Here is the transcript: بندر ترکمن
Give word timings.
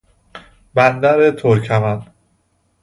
بندر 0.73 1.31
ترکمن 1.31 2.03